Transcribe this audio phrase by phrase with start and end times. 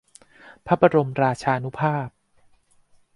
[0.65, 2.07] พระบรมราชานุภาพ